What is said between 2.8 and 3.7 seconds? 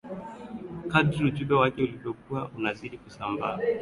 kusambaa